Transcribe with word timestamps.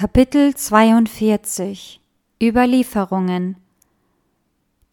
Kapitel 0.00 0.54
42 0.54 2.00
Überlieferungen 2.42 3.56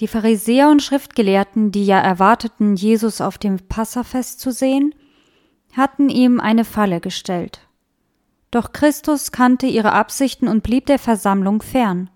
Die 0.01 0.07
Pharisäer 0.09 0.67
und 0.67 0.83
Schriftgelehrten, 0.83 1.71
die 1.71 1.85
ja 1.85 1.97
erwarteten, 1.97 2.75
Jesus 2.75 3.21
auf 3.21 3.37
dem 3.37 3.57
Passafest 3.69 4.41
zu 4.41 4.51
sehen, 4.51 4.93
hatten 5.71 6.09
ihm 6.09 6.41
eine 6.41 6.65
Falle 6.65 6.99
gestellt. 6.99 7.61
Doch 8.51 8.73
Christus 8.73 9.31
kannte 9.31 9.65
ihre 9.65 9.93
Absichten 9.93 10.49
und 10.49 10.61
blieb 10.61 10.87
der 10.87 10.99
Versammlung 10.99 11.61
fern. 11.61 12.09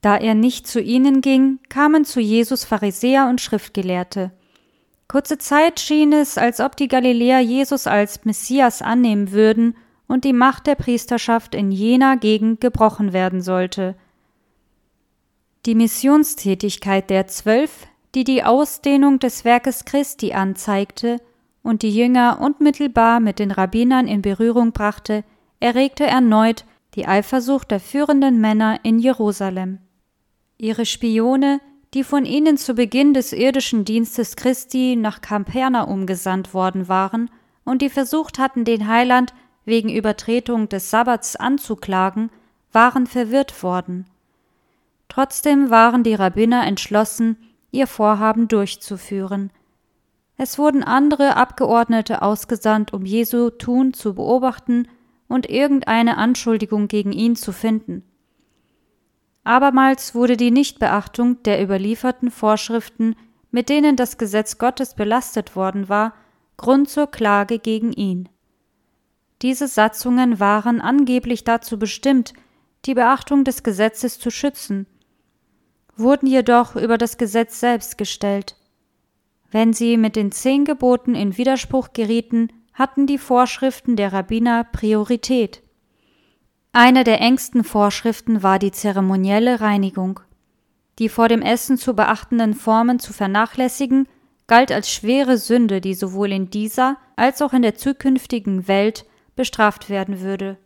Da 0.00 0.16
er 0.16 0.34
nicht 0.34 0.66
zu 0.66 0.80
ihnen 0.80 1.20
ging, 1.20 1.58
kamen 1.68 2.06
zu 2.06 2.18
Jesus 2.18 2.64
Pharisäer 2.64 3.28
und 3.28 3.42
Schriftgelehrte. 3.42 4.32
Kurze 5.06 5.36
Zeit 5.36 5.80
schien 5.80 6.14
es, 6.14 6.38
als 6.38 6.60
ob 6.60 6.78
die 6.78 6.88
Galiläer 6.88 7.40
Jesus 7.40 7.86
als 7.86 8.24
Messias 8.24 8.80
annehmen 8.80 9.32
würden 9.32 9.74
und 10.06 10.24
die 10.24 10.32
Macht 10.32 10.66
der 10.66 10.74
Priesterschaft 10.74 11.54
in 11.54 11.70
jener 11.70 12.16
Gegend 12.16 12.60
gebrochen 12.60 13.12
werden 13.12 13.40
sollte. 13.40 13.96
Die 15.66 15.74
Missionstätigkeit 15.74 17.08
der 17.08 17.26
Zwölf, 17.26 17.86
die 18.14 18.24
die 18.24 18.44
Ausdehnung 18.44 19.18
des 19.18 19.44
Werkes 19.44 19.84
Christi 19.84 20.32
anzeigte 20.32 21.20
und 21.62 21.82
die 21.82 21.94
Jünger 21.94 22.38
unmittelbar 22.40 23.20
mit 23.20 23.38
den 23.38 23.50
Rabbinern 23.50 24.06
in 24.06 24.22
Berührung 24.22 24.72
brachte, 24.72 25.24
erregte 25.60 26.04
erneut 26.04 26.64
die 26.94 27.06
Eifersucht 27.06 27.70
der 27.70 27.80
führenden 27.80 28.40
Männer 28.40 28.80
in 28.82 28.98
Jerusalem. 28.98 29.78
Ihre 30.58 30.86
Spione, 30.86 31.60
die 31.94 32.04
von 32.04 32.24
ihnen 32.24 32.56
zu 32.56 32.74
Beginn 32.74 33.14
des 33.14 33.32
irdischen 33.32 33.84
Dienstes 33.84 34.36
Christi 34.36 34.96
nach 34.96 35.20
Kampernaum 35.20 36.06
gesandt 36.06 36.54
worden 36.54 36.88
waren 36.88 37.30
und 37.64 37.82
die 37.82 37.88
versucht 37.88 38.38
hatten, 38.38 38.64
den 38.64 38.86
Heiland 38.86 39.32
wegen 39.64 39.88
Übertretung 39.88 40.68
des 40.68 40.90
Sabbats 40.90 41.36
anzuklagen, 41.36 42.30
waren 42.72 43.06
verwirrt 43.06 43.62
worden. 43.62 44.06
Trotzdem 45.08 45.70
waren 45.70 46.02
die 46.02 46.14
Rabbiner 46.14 46.66
entschlossen, 46.66 47.36
ihr 47.70 47.86
Vorhaben 47.86 48.48
durchzuführen. 48.48 49.50
Es 50.36 50.58
wurden 50.58 50.82
andere 50.82 51.36
Abgeordnete 51.36 52.22
ausgesandt, 52.22 52.92
um 52.92 53.04
Jesu 53.04 53.50
Tun 53.50 53.94
zu 53.94 54.14
beobachten 54.14 54.88
und 55.28 55.48
irgendeine 55.48 56.16
Anschuldigung 56.16 56.88
gegen 56.88 57.12
ihn 57.12 57.36
zu 57.36 57.52
finden. 57.52 58.02
Abermals 59.44 60.14
wurde 60.14 60.36
die 60.36 60.50
Nichtbeachtung 60.50 61.42
der 61.42 61.62
überlieferten 61.62 62.30
Vorschriften, 62.30 63.14
mit 63.50 63.68
denen 63.68 63.94
das 63.94 64.18
Gesetz 64.18 64.58
Gottes 64.58 64.94
belastet 64.94 65.54
worden 65.54 65.88
war, 65.88 66.14
Grund 66.56 66.88
zur 66.88 67.08
Klage 67.08 67.58
gegen 67.58 67.92
ihn. 67.92 68.28
Diese 69.42 69.68
Satzungen 69.68 70.40
waren 70.40 70.80
angeblich 70.80 71.44
dazu 71.44 71.78
bestimmt, 71.78 72.34
die 72.86 72.94
Beachtung 72.94 73.44
des 73.44 73.62
Gesetzes 73.62 74.18
zu 74.18 74.30
schützen, 74.30 74.86
wurden 75.96 76.26
jedoch 76.26 76.76
über 76.76 76.98
das 76.98 77.18
Gesetz 77.18 77.60
selbst 77.60 77.98
gestellt. 77.98 78.56
Wenn 79.50 79.72
sie 79.72 79.96
mit 79.96 80.16
den 80.16 80.32
zehn 80.32 80.64
Geboten 80.64 81.14
in 81.14 81.36
Widerspruch 81.36 81.92
gerieten, 81.92 82.48
hatten 82.72 83.06
die 83.06 83.18
Vorschriften 83.18 83.96
der 83.96 84.12
Rabbiner 84.12 84.64
Priorität. 84.64 85.62
Eine 86.72 87.04
der 87.04 87.20
engsten 87.20 87.62
Vorschriften 87.62 88.42
war 88.42 88.58
die 88.58 88.72
zeremonielle 88.72 89.60
Reinigung. 89.60 90.20
Die 90.98 91.08
vor 91.08 91.28
dem 91.28 91.40
Essen 91.40 91.76
zu 91.76 91.94
beachtenden 91.94 92.54
Formen 92.54 92.98
zu 92.98 93.12
vernachlässigen, 93.12 94.08
galt 94.48 94.72
als 94.72 94.90
schwere 94.90 95.38
Sünde, 95.38 95.80
die 95.80 95.94
sowohl 95.94 96.32
in 96.32 96.50
dieser 96.50 96.96
als 97.16 97.40
auch 97.42 97.52
in 97.52 97.62
der 97.62 97.76
zukünftigen 97.76 98.66
Welt 98.66 99.06
bestraft 99.36 99.88
werden 99.88 100.20
würde. 100.20 100.56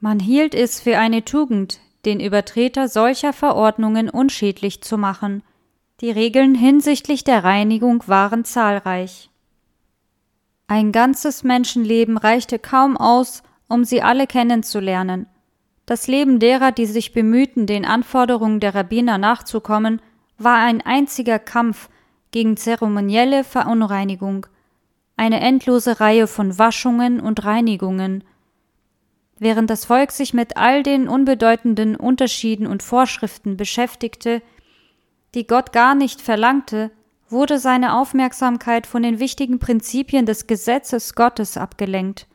Man 0.00 0.18
hielt 0.18 0.54
es 0.54 0.80
für 0.80 0.98
eine 0.98 1.24
Tugend, 1.24 1.80
den 2.04 2.18
Übertreter 2.18 2.88
solcher 2.88 3.32
Verordnungen 3.32 4.10
unschädlich 4.10 4.82
zu 4.82 4.98
machen. 4.98 5.42
Die 6.00 6.10
Regeln 6.10 6.54
hinsichtlich 6.54 7.22
der 7.22 7.44
Reinigung 7.44 8.02
waren 8.08 8.44
zahlreich. 8.44 9.30
Ein 10.66 10.90
ganzes 10.90 11.44
Menschenleben 11.44 12.16
reichte 12.16 12.58
kaum 12.58 12.96
aus, 12.96 13.42
um 13.68 13.84
sie 13.84 14.02
alle 14.02 14.26
kennenzulernen. 14.26 15.26
Das 15.86 16.06
Leben 16.08 16.38
derer, 16.38 16.72
die 16.72 16.86
sich 16.86 17.12
bemühten, 17.12 17.66
den 17.66 17.84
Anforderungen 17.84 18.58
der 18.58 18.74
Rabbiner 18.74 19.18
nachzukommen, 19.18 20.00
war 20.38 20.56
ein 20.56 20.80
einziger 20.80 21.38
Kampf 21.38 21.88
gegen 22.30 22.56
zeremonielle 22.56 23.44
Verunreinigung, 23.44 24.46
eine 25.22 25.38
endlose 25.38 26.00
Reihe 26.00 26.26
von 26.26 26.58
Waschungen 26.58 27.20
und 27.20 27.44
Reinigungen. 27.44 28.24
Während 29.38 29.70
das 29.70 29.84
Volk 29.84 30.10
sich 30.10 30.34
mit 30.34 30.56
all 30.56 30.82
den 30.82 31.06
unbedeutenden 31.06 31.94
Unterschieden 31.94 32.66
und 32.66 32.82
Vorschriften 32.82 33.56
beschäftigte, 33.56 34.42
die 35.36 35.46
Gott 35.46 35.72
gar 35.72 35.94
nicht 35.94 36.20
verlangte, 36.20 36.90
wurde 37.28 37.60
seine 37.60 37.94
Aufmerksamkeit 37.94 38.84
von 38.84 39.04
den 39.04 39.20
wichtigen 39.20 39.60
Prinzipien 39.60 40.26
des 40.26 40.48
Gesetzes 40.48 41.14
Gottes 41.14 41.56
abgelenkt. 41.56 42.26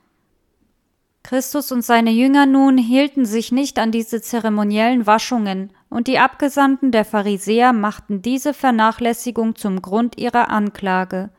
Christus 1.23 1.73
und 1.73 1.81
seine 1.83 2.11
Jünger 2.11 2.45
nun 2.45 2.77
hielten 2.77 3.25
sich 3.25 3.51
nicht 3.51 3.79
an 3.79 3.91
diese 3.91 4.21
zeremoniellen 4.21 5.05
Waschungen, 5.05 5.73
und 5.89 6.07
die 6.07 6.19
Abgesandten 6.19 6.93
der 6.93 7.03
Pharisäer 7.03 7.73
machten 7.73 8.21
diese 8.21 8.53
Vernachlässigung 8.53 9.57
zum 9.57 9.81
Grund 9.81 10.17
ihrer 10.17 10.49
Anklage. 10.49 11.31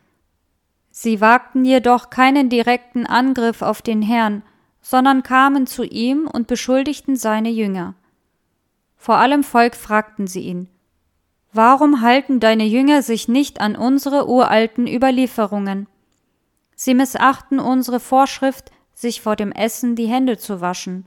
Sie 1.01 1.21
wagten 1.21 1.65
jedoch 1.65 2.11
keinen 2.11 2.49
direkten 2.49 3.07
Angriff 3.07 3.63
auf 3.63 3.83
den 3.83 4.03
Herrn, 4.03 4.43
sondern 4.81 5.23
kamen 5.23 5.69
zu 5.69 5.85
ihm 5.85 6.27
und 6.27 6.49
beschuldigten 6.49 7.15
seine 7.15 7.51
Jünger. 7.51 7.95
Vor 8.97 9.15
allem 9.15 9.45
Volk 9.45 9.77
fragten 9.77 10.27
sie 10.27 10.41
ihn, 10.41 10.69
Warum 11.53 12.01
halten 12.01 12.41
deine 12.41 12.65
Jünger 12.65 13.03
sich 13.03 13.29
nicht 13.29 13.61
an 13.61 13.77
unsere 13.77 14.29
uralten 14.29 14.89
Überlieferungen? 14.89 15.87
Sie 16.75 16.95
missachten 16.95 17.61
unsere 17.61 18.01
Vorschrift, 18.01 18.73
sich 18.93 19.21
vor 19.21 19.37
dem 19.37 19.53
Essen 19.53 19.95
die 19.95 20.09
Hände 20.09 20.37
zu 20.37 20.61
waschen. 20.61 21.07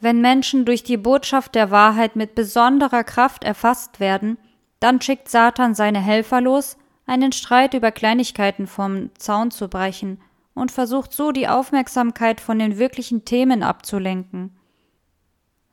Wenn 0.00 0.20
Menschen 0.20 0.66
durch 0.66 0.82
die 0.82 0.98
Botschaft 0.98 1.54
der 1.54 1.70
Wahrheit 1.70 2.14
mit 2.14 2.34
besonderer 2.34 3.04
Kraft 3.04 3.42
erfasst 3.42 4.00
werden, 4.00 4.36
dann 4.80 5.00
schickt 5.00 5.30
Satan 5.30 5.74
seine 5.74 6.00
Helfer 6.00 6.42
los, 6.42 6.76
einen 7.06 7.32
Streit 7.32 7.74
über 7.74 7.90
Kleinigkeiten 7.90 8.66
vom 8.66 9.10
Zaun 9.16 9.50
zu 9.50 9.68
brechen 9.68 10.20
und 10.54 10.70
versucht 10.70 11.12
so 11.12 11.32
die 11.32 11.48
Aufmerksamkeit 11.48 12.40
von 12.40 12.58
den 12.58 12.78
wirklichen 12.78 13.24
Themen 13.24 13.62
abzulenken. 13.62 14.56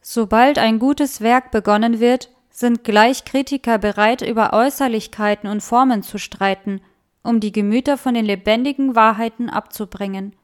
Sobald 0.02 0.58
ein 0.58 0.80
gutes 0.80 1.22
Werk 1.22 1.52
begonnen 1.52 2.00
wird, 2.00 2.30
sind 2.50 2.84
gleich 2.84 3.26
Kritiker 3.26 3.78
bereit, 3.78 4.22
über 4.22 4.54
Äußerlichkeiten 4.54 5.50
und 5.50 5.62
Formen 5.62 6.04
zu 6.04 6.18
streiten, 6.18 6.82
um 7.24 7.40
die 7.40 7.52
Gemüter 7.52 7.98
von 7.98 8.14
den 8.14 8.26
lebendigen 8.26 8.96
Wahrheiten 8.96 9.50
abzubringen. 9.50 10.36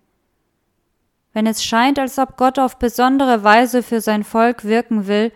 Wenn 1.33 1.47
es 1.47 1.63
scheint, 1.63 1.99
als 1.99 2.17
ob 2.19 2.37
Gott 2.37 2.59
auf 2.59 2.79
besondere 2.79 3.43
Weise 3.43 3.83
für 3.83 4.01
sein 4.01 4.23
Volk 4.23 4.63
wirken 4.63 5.07
will, 5.07 5.33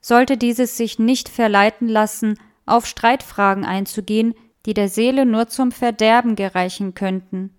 sollte 0.00 0.36
dieses 0.36 0.76
sich 0.76 0.98
nicht 0.98 1.28
verleiten 1.28 1.88
lassen, 1.88 2.38
auf 2.64 2.86
Streitfragen 2.86 3.64
einzugehen, 3.64 4.34
die 4.66 4.74
der 4.74 4.88
Seele 4.88 5.24
nur 5.24 5.46
zum 5.46 5.70
Verderben 5.70 6.34
gereichen 6.34 6.94
könnten. 6.94 7.54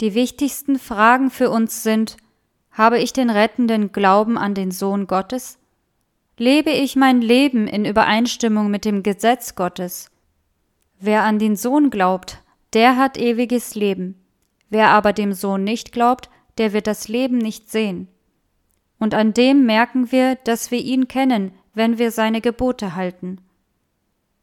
Die 0.00 0.14
wichtigsten 0.14 0.78
Fragen 0.78 1.30
für 1.30 1.50
uns 1.50 1.82
sind 1.82 2.18
Habe 2.70 2.98
ich 2.98 3.12
den 3.12 3.30
rettenden 3.30 3.90
Glauben 3.90 4.38
an 4.38 4.54
den 4.54 4.70
Sohn 4.70 5.06
Gottes? 5.06 5.58
Lebe 6.36 6.70
ich 6.70 6.94
mein 6.94 7.20
Leben 7.20 7.66
in 7.66 7.84
Übereinstimmung 7.84 8.70
mit 8.70 8.84
dem 8.84 9.02
Gesetz 9.02 9.56
Gottes? 9.56 10.10
Wer 11.00 11.24
an 11.24 11.38
den 11.38 11.56
Sohn 11.56 11.90
glaubt, 11.90 12.42
der 12.74 12.96
hat 12.96 13.16
ewiges 13.16 13.74
Leben. 13.74 14.14
Wer 14.68 14.90
aber 14.90 15.12
dem 15.12 15.32
Sohn 15.32 15.64
nicht 15.64 15.90
glaubt, 15.90 16.28
der 16.58 16.72
wird 16.72 16.86
das 16.86 17.08
Leben 17.08 17.38
nicht 17.38 17.70
sehen. 17.70 18.08
Und 18.98 19.14
an 19.14 19.32
dem 19.32 19.64
merken 19.64 20.12
wir, 20.12 20.36
dass 20.36 20.70
wir 20.70 20.80
ihn 20.80 21.08
kennen, 21.08 21.52
wenn 21.72 21.98
wir 21.98 22.10
seine 22.10 22.40
Gebote 22.40 22.94
halten. 22.94 23.40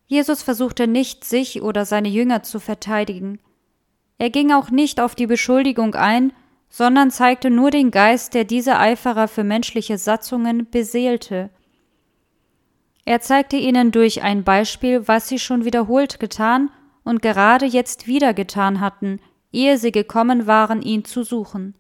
Jesus 0.08 0.44
versuchte 0.44 0.88
nicht, 0.88 1.24
sich 1.24 1.62
oder 1.62 1.86
seine 1.86 2.10
Jünger 2.10 2.44
zu 2.44 2.60
verteidigen. 2.60 3.40
Er 4.18 4.30
ging 4.30 4.52
auch 4.52 4.70
nicht 4.70 5.00
auf 5.00 5.16
die 5.16 5.28
Beschuldigung 5.28 5.96
ein, 5.96 6.32
sondern 6.70 7.12
zeigte 7.12 7.50
nur 7.50 7.72
den 7.72 7.92
Geist, 7.92 8.34
der 8.34 8.44
diese 8.44 8.78
Eiferer 8.78 9.28
für 9.28 9.44
menschliche 9.44 9.98
Satzungen 9.98 10.70
beseelte. 10.70 11.50
Er 13.06 13.22
zeigte 13.22 13.56
ihnen 13.58 13.92
durch 13.92 14.24
ein 14.24 14.44
Beispiel, 14.44 15.08
was 15.08 15.28
sie 15.28 15.40
schon 15.40 15.64
wiederholt 15.64 16.20
getan 16.20 16.72
und 17.04 17.22
gerade 17.22 17.66
jetzt 17.66 18.08
wieder 18.08 18.34
getan 18.34 18.80
hatten, 18.80 19.20
ehe 19.52 19.78
sie 19.78 19.92
gekommen 19.92 20.48
waren, 20.48 20.82
ihn 20.82 21.06
zu 21.06 21.24
suchen. 21.24 21.76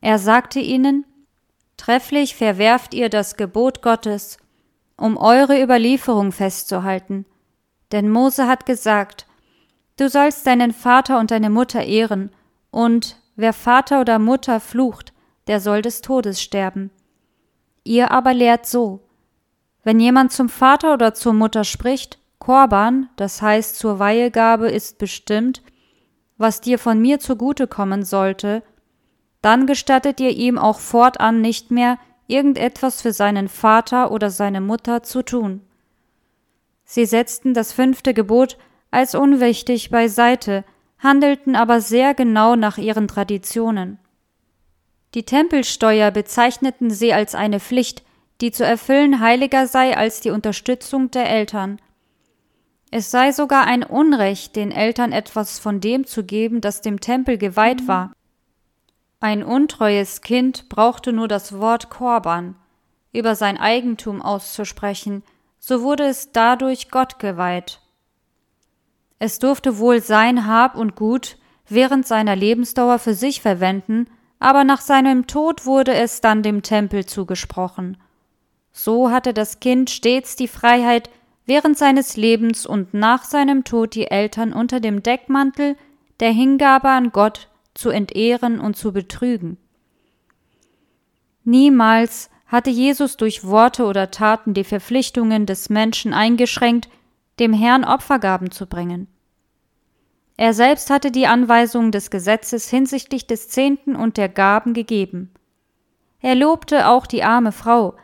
Er 0.00 0.18
sagte 0.18 0.60
ihnen, 0.60 1.04
Trefflich 1.76 2.36
verwerft 2.36 2.94
ihr 2.94 3.10
das 3.10 3.36
Gebot 3.36 3.82
Gottes 3.82 4.38
um 4.96 5.16
eure 5.16 5.62
Überlieferung 5.62 6.32
festzuhalten. 6.32 7.26
Denn 7.92 8.10
Mose 8.10 8.46
hat 8.46 8.66
gesagt, 8.66 9.26
du 9.96 10.08
sollst 10.08 10.46
deinen 10.46 10.72
Vater 10.72 11.18
und 11.18 11.30
deine 11.30 11.50
Mutter 11.50 11.82
ehren, 11.82 12.30
und 12.70 13.16
wer 13.36 13.52
Vater 13.52 14.00
oder 14.00 14.18
Mutter 14.18 14.60
flucht, 14.60 15.12
der 15.46 15.60
soll 15.60 15.82
des 15.82 16.00
Todes 16.00 16.42
sterben. 16.42 16.90
Ihr 17.84 18.10
aber 18.10 18.34
lehrt 18.34 18.66
so, 18.66 19.00
wenn 19.84 20.00
jemand 20.00 20.32
zum 20.32 20.48
Vater 20.48 20.94
oder 20.94 21.14
zur 21.14 21.32
Mutter 21.32 21.62
spricht, 21.62 22.18
Korban, 22.40 23.08
das 23.16 23.40
heißt 23.40 23.76
zur 23.76 23.98
Weihegabe 23.98 24.68
ist 24.68 24.98
bestimmt, 24.98 25.62
was 26.38 26.60
dir 26.60 26.78
von 26.78 27.00
mir 27.00 27.20
zugute 27.20 27.66
kommen 27.66 28.04
sollte, 28.04 28.62
dann 29.42 29.66
gestattet 29.66 30.20
ihr 30.20 30.30
ihm 30.30 30.58
auch 30.58 30.80
fortan 30.80 31.40
nicht 31.40 31.70
mehr, 31.70 31.98
irgendetwas 32.26 33.02
für 33.02 33.12
seinen 33.12 33.48
Vater 33.48 34.10
oder 34.10 34.30
seine 34.30 34.60
Mutter 34.60 35.02
zu 35.02 35.22
tun. 35.22 35.60
Sie 36.84 37.04
setzten 37.04 37.54
das 37.54 37.72
fünfte 37.72 38.14
Gebot 38.14 38.58
als 38.90 39.14
unwichtig 39.14 39.90
beiseite, 39.90 40.64
handelten 40.98 41.56
aber 41.56 41.80
sehr 41.80 42.14
genau 42.14 42.56
nach 42.56 42.78
ihren 42.78 43.08
Traditionen. 43.08 43.98
Die 45.14 45.24
Tempelsteuer 45.24 46.10
bezeichneten 46.10 46.90
sie 46.90 47.12
als 47.12 47.34
eine 47.34 47.60
Pflicht, 47.60 48.02
die 48.40 48.50
zu 48.50 48.64
erfüllen 48.64 49.20
heiliger 49.20 49.66
sei 49.66 49.96
als 49.96 50.20
die 50.20 50.30
Unterstützung 50.30 51.10
der 51.10 51.28
Eltern. 51.28 51.80
Es 52.90 53.10
sei 53.10 53.32
sogar 53.32 53.66
ein 53.66 53.82
Unrecht, 53.82 54.56
den 54.56 54.70
Eltern 54.70 55.12
etwas 55.12 55.58
von 55.58 55.80
dem 55.80 56.06
zu 56.06 56.24
geben, 56.24 56.60
das 56.60 56.82
dem 56.82 57.00
Tempel 57.00 57.38
geweiht 57.38 57.88
war. 57.88 58.12
Ein 59.26 59.42
untreues 59.42 60.20
Kind 60.20 60.68
brauchte 60.68 61.12
nur 61.12 61.26
das 61.26 61.58
Wort 61.58 61.90
Korban 61.90 62.54
über 63.12 63.34
sein 63.34 63.58
Eigentum 63.58 64.22
auszusprechen, 64.22 65.24
so 65.58 65.82
wurde 65.82 66.04
es 66.04 66.30
dadurch 66.30 66.92
Gott 66.92 67.18
geweiht. 67.18 67.80
Es 69.18 69.40
durfte 69.40 69.78
wohl 69.78 70.00
sein 70.00 70.46
Hab 70.46 70.76
und 70.76 70.94
Gut 70.94 71.38
während 71.68 72.06
seiner 72.06 72.36
Lebensdauer 72.36 73.00
für 73.00 73.14
sich 73.14 73.40
verwenden, 73.40 74.08
aber 74.38 74.62
nach 74.62 74.80
seinem 74.80 75.26
Tod 75.26 75.66
wurde 75.66 75.94
es 75.94 76.20
dann 76.20 76.44
dem 76.44 76.62
Tempel 76.62 77.04
zugesprochen. 77.04 77.96
So 78.70 79.10
hatte 79.10 79.34
das 79.34 79.58
Kind 79.58 79.90
stets 79.90 80.36
die 80.36 80.46
Freiheit, 80.46 81.10
während 81.46 81.76
seines 81.76 82.16
Lebens 82.16 82.64
und 82.64 82.94
nach 82.94 83.24
seinem 83.24 83.64
Tod 83.64 83.96
die 83.96 84.08
Eltern 84.08 84.52
unter 84.52 84.78
dem 84.78 85.02
Deckmantel 85.02 85.76
der 86.20 86.30
Hingabe 86.30 86.90
an 86.90 87.10
Gott 87.10 87.48
zu 87.76 87.90
entehren 87.90 88.60
und 88.60 88.76
zu 88.76 88.92
betrügen. 88.92 89.58
Niemals 91.44 92.30
hatte 92.46 92.70
Jesus 92.70 93.16
durch 93.16 93.44
Worte 93.44 93.84
oder 93.84 94.10
Taten 94.10 94.54
die 94.54 94.64
Verpflichtungen 94.64 95.46
des 95.46 95.68
Menschen 95.68 96.12
eingeschränkt, 96.12 96.88
dem 97.38 97.52
Herrn 97.52 97.84
Opfergaben 97.84 98.50
zu 98.50 98.66
bringen. 98.66 99.08
Er 100.36 100.52
selbst 100.52 100.90
hatte 100.90 101.10
die 101.10 101.26
Anweisungen 101.26 101.92
des 101.92 102.10
Gesetzes 102.10 102.68
hinsichtlich 102.68 103.26
des 103.26 103.48
Zehnten 103.48 103.96
und 103.96 104.16
der 104.16 104.28
Gaben 104.28 104.74
gegeben. 104.74 105.30
Er 106.20 106.34
lobte 106.34 106.88
auch 106.88 107.06
die 107.06 107.22
arme 107.22 107.52
Frau, 107.52 107.94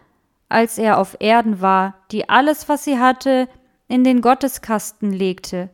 als 0.48 0.78
er 0.78 0.98
auf 0.98 1.16
Erden 1.20 1.60
war, 1.60 1.94
die 2.10 2.28
alles, 2.28 2.68
was 2.68 2.84
sie 2.84 2.98
hatte, 2.98 3.48
in 3.88 4.04
den 4.04 4.20
Gotteskasten 4.20 5.12
legte. 5.12 5.70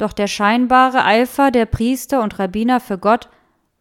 Doch 0.00 0.14
der 0.14 0.28
scheinbare 0.28 1.04
Eifer 1.04 1.50
der 1.50 1.66
Priester 1.66 2.22
und 2.22 2.38
Rabbiner 2.38 2.80
für 2.80 2.96
Gott 2.96 3.28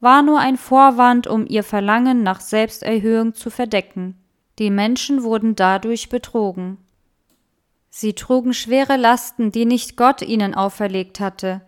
war 0.02 0.22
nur 0.22 0.38
ein 0.40 0.58
Vorwand, 0.58 1.28
um 1.28 1.48
ihr 1.48 1.64
Verlangen 1.64 2.24
nach 2.24 2.42
Selbsterhöhung 2.42 3.36
zu 3.36 3.50
verdecken. 3.50 4.22
Die 4.60 4.70
Menschen 4.70 5.24
wurden 5.24 5.56
dadurch 5.56 6.10
betrogen. 6.10 6.78
Sie 7.90 8.16
trugen 8.16 8.54
schwere 8.54 8.98
Lasten, 8.98 9.54
die 9.54 9.64
nicht 9.64 9.96
Gott 9.96 10.22
ihnen 10.22 10.56
auferlegt 10.56 11.22
hatte. 11.22 11.62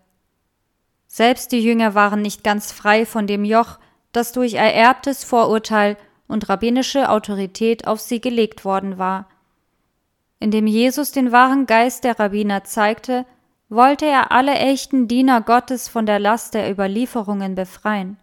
Selbst 1.08 1.54
die 1.54 1.64
Jünger 1.64 1.96
waren 1.96 2.22
nicht 2.22 2.44
ganz 2.44 2.74
frei 2.74 3.06
von 3.06 3.28
dem 3.28 3.46
Joch, 3.46 3.80
das 4.12 4.34
durch 4.34 4.56
ererbtes 4.56 5.24
Vorurteil 5.24 5.96
und 6.28 6.50
rabbinische 6.50 7.08
Autorität 7.08 7.88
auf 7.88 8.02
sie 8.02 8.20
gelegt 8.20 8.66
worden 8.66 8.98
war. 8.98 9.30
Indem 10.42 10.68
Jesus 10.68 11.14
den 11.14 11.32
wahren 11.32 11.68
Geist 11.68 12.04
der 12.04 12.20
Rabbiner 12.20 12.66
zeigte, 12.66 13.26
wollte 13.72 14.06
er 14.06 14.34
alle 14.34 14.54
echten 14.56 15.08
Diener 15.08 15.42
Gottes 15.42 15.88
von 15.88 16.06
der 16.06 16.20
Last 16.20 16.54
der 16.54 16.70
Überlieferungen 16.70 17.56
befreien. 17.56 18.18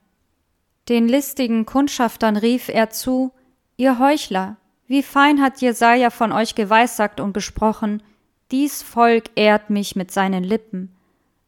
Den 0.91 1.09
listigen 1.09 1.65
Kundschaftern 1.65 2.37
rief 2.37 2.69
er 2.69 2.91
zu, 2.91 3.33
Ihr 3.79 3.99
Heuchler, 3.99 4.59
wie 4.87 5.03
fein 5.03 5.41
hat 5.41 5.61
Jesaja 5.62 6.11
von 6.11 6.33
euch 6.33 6.55
geweissagt 6.55 7.19
und 7.19 7.33
gesprochen, 7.33 8.03
dies 8.50 8.83
Volk 8.83 9.31
ehrt 9.37 9.71
mich 9.71 9.97
mit 9.97 10.11
seinen 10.11 10.45
Lippen. 10.45 10.95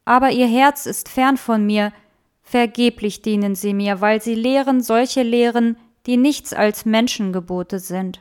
Aber 0.03 0.31
ihr 0.31 0.47
Herz 0.47 0.87
ist 0.87 1.07
fern 1.07 1.37
von 1.37 1.65
mir, 1.65 1.93
vergeblich 2.41 3.21
dienen 3.21 3.53
sie 3.53 3.73
mir, 3.73 4.01
weil 4.01 4.19
sie 4.19 4.35
lehren 4.35 4.81
solche 4.81 5.21
Lehren, 5.21 5.77
die 6.07 6.17
nichts 6.17 6.53
als 6.53 6.85
Menschengebote 6.85 7.77
sind. 7.77 8.19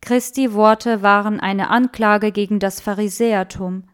Christi 0.00 0.52
Worte 0.52 1.02
waren 1.02 1.38
eine 1.38 1.70
Anklage 1.70 2.32
gegen 2.32 2.58
das 2.58 2.80
Pharisäertum. 2.80 3.84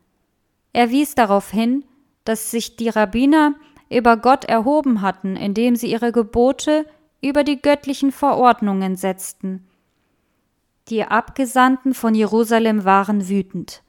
Er 0.72 0.90
wies 0.90 1.14
darauf 1.14 1.50
hin, 1.50 1.84
dass 2.24 2.50
sich 2.50 2.76
die 2.76 2.88
Rabbiner 2.88 3.54
über 3.90 4.16
Gott 4.16 4.44
erhoben 4.44 5.02
hatten, 5.02 5.36
indem 5.36 5.76
sie 5.76 5.90
ihre 5.90 6.12
Gebote 6.12 6.86
über 7.20 7.44
die 7.44 7.60
göttlichen 7.60 8.10
Verordnungen 8.10 8.96
setzten. 8.96 9.66
Die 10.88 11.04
Abgesandten 11.04 11.94
von 11.94 12.14
Jerusalem 12.14 12.84
waren 12.84 13.28
wütend. 13.28 13.82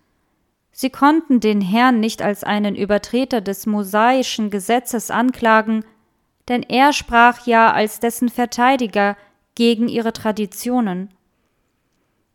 Sie 0.72 0.90
konnten 0.90 1.40
den 1.40 1.62
Herrn 1.62 2.00
nicht 2.00 2.22
als 2.22 2.44
einen 2.44 2.76
Übertreter 2.76 3.42
des 3.42 3.66
mosaischen 3.66 4.50
Gesetzes 4.50 5.12
anklagen, 5.12 5.86
denn 6.50 6.64
er 6.64 6.94
sprach 6.94 7.46
ja 7.48 7.72
als 7.72 8.00
dessen 8.00 8.30
Verteidiger 8.30 9.16
gegen 9.56 9.88
ihre 9.88 10.14
Traditionen. 10.14 11.10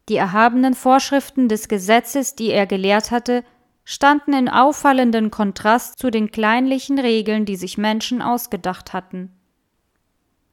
Die 0.08 0.16
erhabenen 0.16 0.74
Vorschriften 0.74 1.48
des 1.48 1.68
Gesetzes, 1.68 2.34
die 2.34 2.50
er 2.50 2.66
gelehrt 2.66 3.10
hatte, 3.10 3.44
standen 3.90 4.34
in 4.34 4.50
auffallenden 4.50 5.30
Kontrast 5.30 5.98
zu 5.98 6.10
den 6.10 6.30
kleinlichen 6.30 6.98
Regeln, 6.98 7.46
die 7.46 7.56
sich 7.56 7.78
Menschen 7.78 8.20
ausgedacht 8.20 8.92
hatten. 8.92 9.32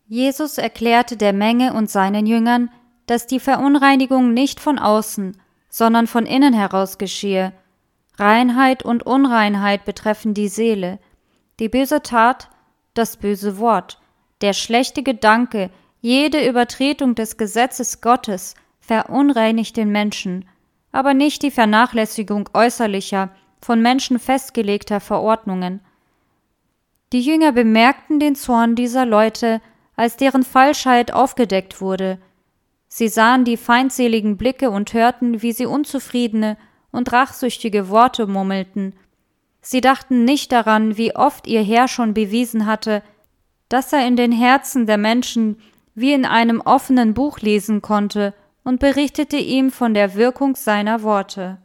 Jesus 0.07 0.57
erklärte 0.57 1.17
der 1.17 1.33
Menge 1.33 1.73
und 1.73 1.89
seinen 1.89 2.27
Jüngern, 2.27 2.69
dass 3.07 3.27
die 3.27 3.41
Verunreinigung 3.41 4.33
nicht 4.33 4.61
von 4.61 4.79
außen, 4.79 5.35
sondern 5.67 6.07
von 6.07 6.25
innen 6.25 6.53
heraus 6.53 6.97
geschehe. 6.97 7.51
Reinheit 8.17 8.83
und 8.83 9.05
Unreinheit 9.05 9.83
betreffen 9.83 10.33
die 10.33 10.47
Seele. 10.47 10.97
Die 11.59 11.67
böse 11.67 12.01
Tat, 12.01 12.49
das 12.93 13.17
böse 13.17 13.57
Wort, 13.57 13.99
der 14.39 14.53
schlechte 14.53 15.03
Gedanke, 15.03 15.71
jede 15.99 16.47
Übertretung 16.47 17.15
des 17.15 17.35
Gesetzes 17.35 17.99
Gottes 17.99 18.55
verunreinigt 18.79 19.75
den 19.75 19.89
Menschen, 19.89 20.45
aber 20.95 21.13
nicht 21.13 21.43
die 21.43 21.51
Vernachlässigung 21.51 22.47
äußerlicher, 22.53 23.29
von 23.61 23.81
Menschen 23.81 24.17
festgelegter 24.17 25.01
Verordnungen. 25.01 25.81
Die 27.11 27.19
Jünger 27.19 27.51
bemerkten 27.51 28.21
den 28.21 28.35
Zorn 28.35 28.75
dieser 28.75 29.05
Leute, 29.05 29.59
als 29.97 30.15
deren 30.15 30.43
Falschheit 30.43 31.11
aufgedeckt 31.11 31.81
wurde. 31.81 32.17
Sie 32.87 33.09
sahen 33.09 33.43
die 33.43 33.57
feindseligen 33.57 34.37
Blicke 34.37 34.69
und 34.69 34.93
hörten, 34.93 35.41
wie 35.41 35.51
sie 35.51 35.65
unzufriedene 35.65 36.55
und 36.91 37.11
rachsüchtige 37.11 37.89
Worte 37.89 38.25
murmelten. 38.25 38.95
Sie 39.59 39.81
dachten 39.81 40.23
nicht 40.23 40.53
daran, 40.53 40.95
wie 40.95 41.13
oft 41.13 41.45
ihr 41.45 41.61
Herr 41.61 41.89
schon 41.89 42.13
bewiesen 42.13 42.67
hatte, 42.67 43.03
dass 43.67 43.91
er 43.91 44.07
in 44.07 44.15
den 44.15 44.31
Herzen 44.31 44.85
der 44.85 44.97
Menschen 44.97 45.59
wie 45.93 46.13
in 46.13 46.23
einem 46.23 46.61
offenen 46.61 47.13
Buch 47.13 47.39
lesen 47.39 47.81
konnte 47.81 48.33
und 48.65 48.81
berichtete 48.81 49.37
ihm 49.37 49.71
von 49.71 49.93
der 49.93 50.15
Wirkung 50.15 50.55
seiner 50.55 51.03
Worte. 51.03 51.59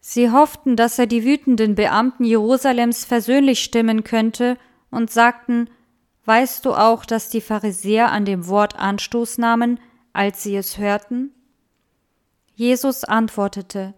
Sie 0.00 0.30
hofften, 0.30 0.76
dass 0.76 0.98
er 0.98 1.06
die 1.06 1.24
wütenden 1.24 1.74
Beamten 1.74 2.24
Jerusalems 2.24 3.04
versöhnlich 3.04 3.64
stimmen 3.64 4.04
könnte 4.04 4.56
und 4.90 5.10
sagten, 5.10 5.68
Weißt 6.24 6.64
du 6.64 6.74
auch, 6.74 7.04
dass 7.04 7.30
die 7.30 7.40
Pharisäer 7.40 8.12
an 8.12 8.24
dem 8.24 8.46
Wort 8.46 8.78
Anstoß 8.78 9.38
nahmen, 9.38 9.80
als 10.12 10.42
sie 10.42 10.54
es 10.54 10.78
hörten? 10.78 11.32
Jesus 12.54 13.02
antwortete, 13.02 13.94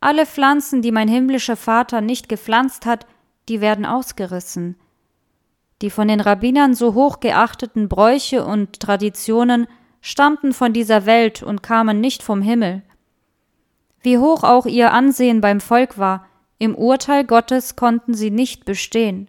Alle 0.00 0.26
Pflanzen, 0.26 0.82
die 0.82 0.90
mein 0.90 1.06
himmlischer 1.06 1.56
Vater 1.56 2.00
nicht 2.00 2.28
gepflanzt 2.28 2.86
hat, 2.86 3.06
die 3.48 3.60
werden 3.60 3.86
ausgerissen. 3.86 4.76
Die 5.82 5.90
von 5.90 6.08
den 6.08 6.20
Rabbinern 6.20 6.74
so 6.74 6.94
hoch 6.94 7.20
geachteten 7.20 7.88
Bräuche 7.88 8.44
und 8.44 8.80
Traditionen 8.80 9.68
stammten 10.00 10.52
von 10.52 10.72
dieser 10.72 11.06
Welt 11.06 11.42
und 11.42 11.62
kamen 11.62 12.00
nicht 12.00 12.22
vom 12.22 12.42
Himmel. 12.42 12.82
Wie 14.02 14.18
hoch 14.18 14.44
auch 14.44 14.66
ihr 14.66 14.92
Ansehen 14.92 15.40
beim 15.40 15.60
Volk 15.60 15.98
war, 15.98 16.26
im 16.58 16.74
Urteil 16.74 17.24
Gottes 17.24 17.76
konnten 17.76 18.14
sie 18.14 18.30
nicht 18.30 18.64
bestehen. 18.64 19.28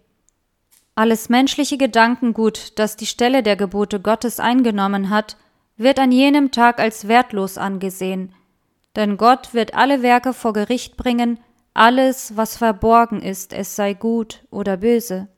Alles 0.95 1.29
menschliche 1.29 1.77
Gedankengut, 1.77 2.77
das 2.77 2.95
die 2.95 3.05
Stelle 3.05 3.43
der 3.43 3.55
Gebote 3.55 3.99
Gottes 3.99 4.39
eingenommen 4.39 5.09
hat, 5.09 5.37
wird 5.77 5.99
an 5.99 6.11
jenem 6.11 6.51
Tag 6.51 6.79
als 6.79 7.07
wertlos 7.07 7.57
angesehen, 7.57 8.33
denn 8.95 9.15
Gott 9.17 9.53
wird 9.53 9.75
alle 9.75 10.01
Werke 10.01 10.33
vor 10.33 10.51
Gericht 10.51 10.97
bringen, 10.97 11.39
alles, 11.73 12.35
was 12.35 12.57
verborgen 12.57 13.21
ist, 13.21 13.53
es 13.53 13.75
sei 13.77 13.93
gut 13.93 14.43
oder 14.51 14.77
böse. 14.77 15.29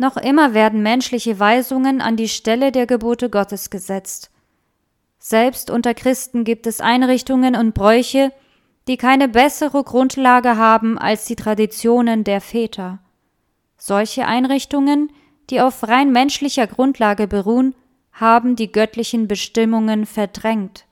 Noch 0.00 0.16
immer 0.16 0.54
werden 0.54 0.82
menschliche 0.82 1.38
Weisungen 1.38 2.00
an 2.00 2.16
die 2.16 2.30
Stelle 2.30 2.72
der 2.72 2.86
Gebote 2.86 3.28
Gottes 3.28 3.68
gesetzt. 3.68 4.30
Selbst 5.18 5.68
unter 5.68 5.92
Christen 5.92 6.44
gibt 6.44 6.66
es 6.66 6.80
Einrichtungen 6.80 7.54
und 7.54 7.74
Bräuche, 7.74 8.32
die 8.88 8.96
keine 8.96 9.28
bessere 9.28 9.84
Grundlage 9.84 10.56
haben 10.56 10.96
als 10.96 11.26
die 11.26 11.36
Traditionen 11.36 12.24
der 12.24 12.40
Väter. 12.40 13.00
Solche 13.76 14.24
Einrichtungen, 14.24 15.12
die 15.50 15.60
auf 15.60 15.86
rein 15.86 16.12
menschlicher 16.12 16.66
Grundlage 16.66 17.26
beruhen, 17.26 17.74
haben 18.10 18.56
die 18.56 18.72
göttlichen 18.72 19.28
Bestimmungen 19.28 20.06
verdrängt. 20.06 20.86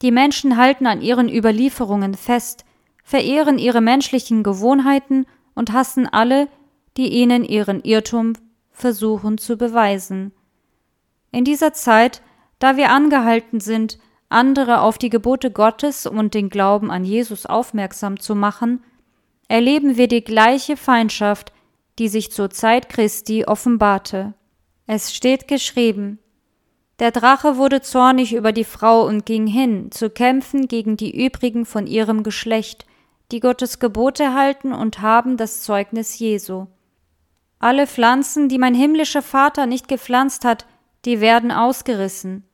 Die 0.00 0.12
Menschen 0.12 0.56
halten 0.56 0.86
an 0.86 1.02
ihren 1.02 1.28
Überlieferungen 1.28 2.14
fest, 2.14 2.64
verehren 3.02 3.58
ihre 3.58 3.80
menschlichen 3.80 4.44
Gewohnheiten 4.44 5.26
und 5.56 5.72
hassen 5.72 6.06
alle, 6.06 6.46
die 6.96 7.08
ihnen 7.08 7.44
ihren 7.44 7.82
Irrtum 7.82 8.34
versuchen 8.70 9.38
zu 9.38 9.56
beweisen. 9.56 10.32
In 11.32 11.44
dieser 11.44 11.72
Zeit, 11.72 12.22
da 12.58 12.76
wir 12.76 12.90
angehalten 12.90 13.60
sind, 13.60 13.98
andere 14.28 14.80
auf 14.80 14.98
die 14.98 15.10
Gebote 15.10 15.50
Gottes 15.50 16.06
und 16.06 16.34
den 16.34 16.48
Glauben 16.48 16.90
an 16.90 17.04
Jesus 17.04 17.46
aufmerksam 17.46 18.18
zu 18.18 18.34
machen, 18.34 18.82
erleben 19.48 19.96
wir 19.96 20.08
die 20.08 20.22
gleiche 20.22 20.76
Feindschaft, 20.76 21.52
die 21.98 22.08
sich 22.08 22.30
zur 22.30 22.50
Zeit 22.50 22.88
Christi 22.88 23.44
offenbarte. 23.44 24.34
Es 24.86 25.14
steht 25.14 25.48
geschrieben, 25.48 26.18
der 27.00 27.12
Drache 27.12 27.56
wurde 27.56 27.80
zornig 27.80 28.34
über 28.34 28.52
die 28.52 28.64
Frau 28.64 29.06
und 29.06 29.24
ging 29.24 29.46
hin, 29.46 29.90
zu 29.90 30.10
kämpfen 30.10 30.68
gegen 30.68 30.98
die 30.98 31.24
übrigen 31.24 31.64
von 31.64 31.86
ihrem 31.86 32.22
Geschlecht, 32.22 32.84
die 33.32 33.40
Gottes 33.40 33.78
Gebote 33.78 34.34
halten 34.34 34.72
und 34.72 35.00
haben 35.00 35.38
das 35.38 35.62
Zeugnis 35.62 36.18
Jesu. 36.18 36.66
Alle 37.60 37.86
Pflanzen, 37.86 38.48
die 38.48 38.58
mein 38.58 38.74
himmlischer 38.74 39.22
Vater 39.22 39.66
nicht 39.66 39.86
gepflanzt 39.86 40.44
hat, 40.44 40.66
die 41.04 41.20
werden 41.20 41.52
ausgerissen. 41.52 42.44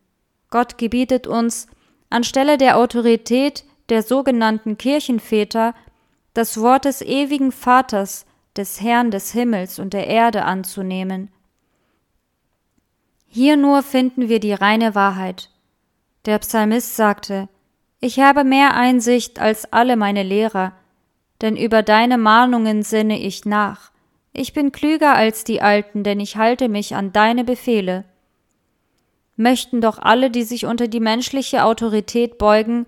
Gott 0.51 0.79
gebietet 0.79 1.29
uns, 1.29 1.69
anstelle 2.11 2.59
der 2.59 2.77
Autorität 2.77 3.65
der 3.89 4.03
sogenannten 4.03 4.77
Kirchenväter 4.77 5.75
das 6.35 6.61
Wort 6.61 6.85
des 6.85 7.03
ewigen 7.03 7.53
Vaters, 7.53 8.27
des 8.57 8.81
Herrn 8.81 9.11
des 9.11 9.33
Himmels 9.33 9.79
und 9.79 9.93
der 9.93 10.09
Erde 10.09 10.45
anzunehmen. 10.45 11.31
Hier 13.27 13.57
nur 13.57 13.83
finden 13.83 14.29
wir 14.29 14.41
die 14.41 14.55
reine 14.55 14.95
Wahrheit. 14.95 15.51
Der 16.25 16.39
Psalmist 16.41 16.97
sagte, 16.97 17.49
Ich 18.01 18.19
habe 18.19 18.45
mehr 18.45 18.75
Einsicht 18.75 19.39
als 19.39 19.73
alle 19.73 19.97
meine 19.97 20.25
Lehrer, 20.25 20.73
denn 21.43 21.57
über 21.57 21.83
deine 21.83 22.19
Mahnungen 22.19 22.83
sinne 22.83 23.21
ich 23.21 23.45
nach. 23.45 23.93
Ich 24.39 24.53
bin 24.53 24.71
klüger 24.71 25.15
als 25.15 25.45
die 25.45 25.63
Alten, 25.63 26.03
denn 26.03 26.21
ich 26.21 26.37
halte 26.37 26.69
mich 26.69 26.95
an 26.95 27.11
deine 27.11 27.43
Befehle. 27.43 28.05
Möchten 29.35 29.81
doch 29.81 29.99
alle, 29.99 30.31
die 30.31 30.43
sich 30.43 30.67
unter 30.67 30.89
die 30.89 31.01
menschliche 31.01 31.65
Autorität 31.65 32.37
beugen, 32.37 32.85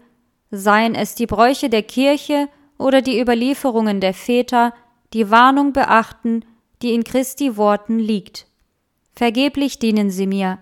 seien 0.50 0.95
es 0.95 1.14
die 1.14 1.25
Bräuche 1.25 1.71
der 1.71 1.85
Kirche 1.85 2.49
oder 2.76 3.00
die 3.00 3.19
Überlieferungen 3.19 4.02
der 4.02 4.12
Väter, 4.12 4.75
die 5.14 5.31
Warnung 5.31 5.73
beachten, 5.73 6.45
die 6.83 6.93
in 6.93 7.02
Christi 7.02 7.57
Worten 7.57 7.99
liegt. 7.99 8.47
Vergeblich 9.14 9.78
dienen 9.78 10.11
sie 10.11 10.26
mir, 10.26 10.59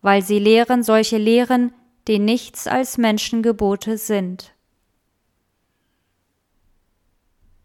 weil 0.00 0.22
sie 0.22 0.38
lehren 0.38 0.82
solche 0.82 1.18
Lehren, 1.18 1.74
die 2.08 2.18
nichts 2.18 2.66
als 2.66 2.96
Menschengebote 2.96 3.98
sind. 3.98 4.54